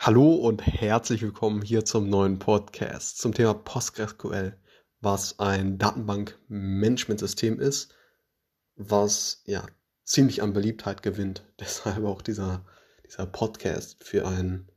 [0.00, 4.56] Hallo und herzlich willkommen hier zum neuen Podcast zum Thema PostgreSQL,
[5.00, 7.92] was ein Datenbank-Management-System ist,
[8.76, 9.66] was ja
[10.04, 11.44] ziemlich an Beliebtheit gewinnt.
[11.60, 12.64] Deshalb auch dieser,
[13.04, 14.70] dieser Podcast für einen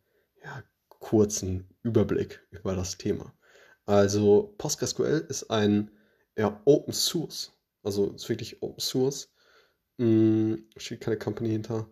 [0.44, 3.32] ja, kurzen Überblick über das Thema.
[3.86, 5.92] Also PostgreSQL ist ein
[6.36, 7.54] ja, Open Source,
[7.84, 9.32] also ist wirklich Open Source,
[10.00, 11.88] hm, steht keine Company hinter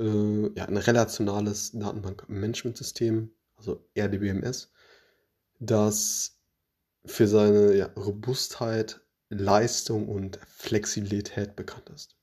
[0.00, 4.70] äh, ja, ein relationales Datenbankmanagementsystem, also RDBMS,
[5.58, 6.38] das
[7.04, 9.00] für seine ja, Robustheit,
[9.30, 12.16] Leistung und Flexibilität bekannt ist.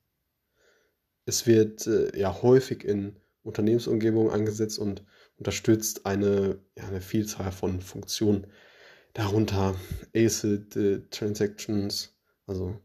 [1.25, 5.03] Es wird äh, ja häufig in Unternehmensumgebungen eingesetzt und
[5.37, 8.47] unterstützt eine, ja, eine Vielzahl von Funktionen,
[9.13, 9.75] darunter
[10.15, 12.15] ACID äh, Transactions,
[12.47, 12.79] also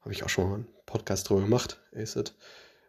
[0.00, 2.34] habe ich auch schon mal einen Podcast drüber gemacht, ACID,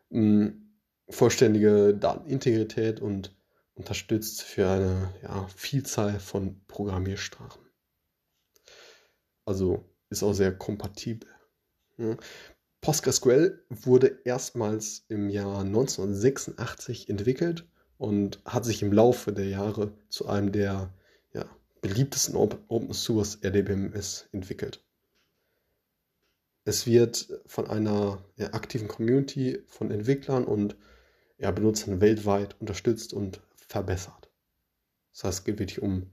[0.10, 0.71] hm,
[1.12, 3.36] vollständige Datenintegrität und
[3.76, 7.62] unterstützt für eine ja, Vielzahl von Programmiersprachen.
[9.46, 11.30] Also ist auch sehr kompatibel.
[11.98, 12.18] Ja.
[12.82, 20.28] PostgreSQL wurde erstmals im Jahr 1986 entwickelt und hat sich im Laufe der Jahre zu
[20.28, 20.92] einem der
[21.34, 21.46] ja,
[21.82, 24.84] beliebtesten Open Source RDBMS entwickelt.
[26.64, 30.76] Es wird von einer ja, aktiven Community von Entwicklern und
[31.42, 34.30] ja, Benutzern weltweit unterstützt und verbessert.
[35.12, 36.12] Das heißt, es geht wirklich um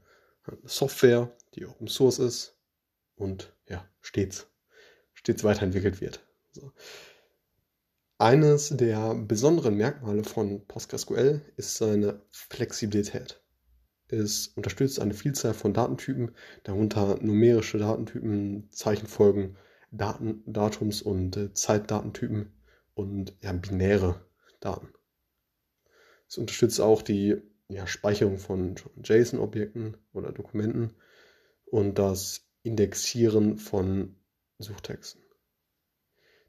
[0.64, 2.56] Software, die Open Source ist
[3.14, 4.46] und ja, stets,
[5.12, 6.26] stets weiterentwickelt wird.
[6.52, 6.72] So.
[8.16, 13.40] Eines der besonderen Merkmale von PostgreSQL ist seine Flexibilität.
[14.08, 16.34] Es unterstützt eine Vielzahl von Datentypen,
[16.64, 19.58] darunter numerische Datentypen, Zeichenfolgen,
[19.90, 22.50] Daten, Datums- und äh, Zeitdatentypen
[22.94, 24.24] und ja, binäre
[24.60, 24.88] Daten.
[26.28, 30.94] Es unterstützt auch die ja, Speicherung von JSON-Objekten oder Dokumenten
[31.66, 34.16] und das Indexieren von
[34.58, 35.22] Suchtexten.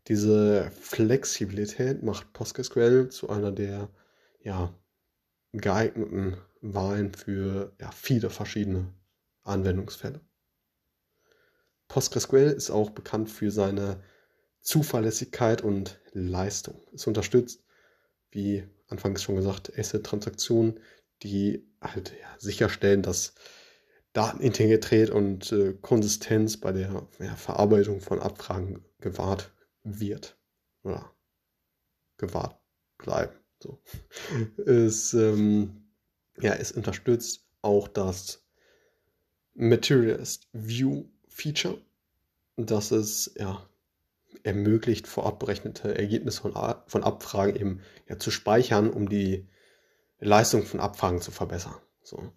[0.07, 3.89] Diese Flexibilität macht PostgreSQL zu einer der
[4.41, 4.73] ja,
[5.51, 8.93] geeigneten Wahlen für ja, viele verschiedene
[9.43, 10.21] Anwendungsfälle.
[11.87, 14.01] PostgreSQL ist auch bekannt für seine
[14.61, 16.81] Zuverlässigkeit und Leistung.
[16.93, 17.63] Es unterstützt,
[18.31, 20.79] wie anfangs schon gesagt, Asset-Transaktionen,
[21.23, 23.33] die halt ja, sicherstellen, dass
[24.13, 29.53] Datenintegrität und äh, Konsistenz bei der ja, Verarbeitung von Abfragen gewahrt
[29.83, 30.37] wird
[30.83, 31.13] oder
[32.17, 32.59] gewahrt
[32.97, 33.33] bleiben.
[33.61, 33.81] So.
[34.65, 35.89] es, ähm,
[36.41, 38.43] ja, es unterstützt auch das
[39.53, 41.79] Materialist View Feature.
[42.55, 43.69] Das ist ja
[44.43, 49.47] ermöglicht, vorab berechnete Ergebnisse von, Abfragen eben ja, zu speichern, um die
[50.19, 51.75] Leistung von Abfragen zu verbessern.
[52.03, 52.31] So.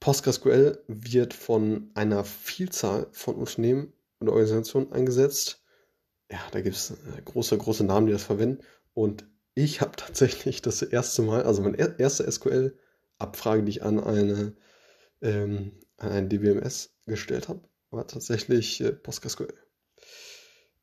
[0.00, 5.62] PostgreSQL wird von einer Vielzahl von Unternehmen und Organisationen eingesetzt.
[6.30, 8.64] Ja, da gibt es äh, große, große Namen, die das verwenden.
[8.94, 14.54] Und ich habe tatsächlich das erste Mal, also meine erste SQL-Abfrage, die ich an eine
[15.22, 17.60] ähm, an ein DBMS gestellt habe,
[17.90, 19.54] war tatsächlich äh, PostgreSQL.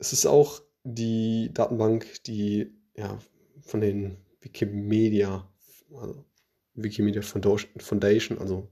[0.04, 3.18] Es ist auch die Datenbank, die ja
[3.62, 5.50] von den Wikimedia,
[5.96, 6.26] also
[6.74, 8.70] Wikimedia Foundation, also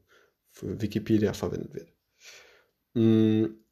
[0.50, 1.94] für Wikipedia verwendet wird.
[2.96, 3.64] Hm,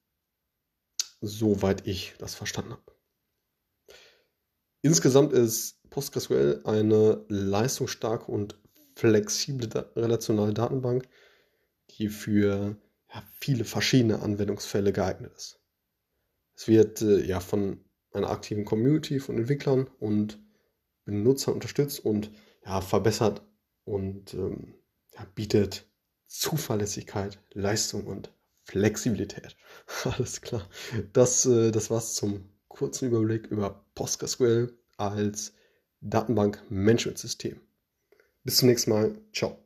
[1.19, 2.93] soweit ich das verstanden habe.
[4.81, 8.57] Insgesamt ist PostgreSQL eine leistungsstarke und
[8.95, 11.09] flexible relationale Datenbank,
[11.89, 12.77] die für
[13.13, 15.59] ja, viele verschiedene Anwendungsfälle geeignet ist.
[16.59, 17.79] Es wird äh, ja von
[18.11, 20.41] einer aktiven Community von Entwicklern und
[21.05, 22.31] Benutzern unterstützt und
[22.65, 23.43] ja, verbessert
[23.85, 24.73] und ähm,
[25.13, 25.89] ja, bietet
[26.27, 28.33] Zuverlässigkeit, Leistung und
[28.63, 29.55] Flexibilität.
[30.03, 30.67] Alles klar.
[31.13, 35.53] Das, äh, das war's zum kurzen Überblick über PostgreSQL als
[36.01, 37.61] Datenbank-Management-System.
[38.43, 39.17] Bis zum nächsten Mal.
[39.31, 39.57] Ciao.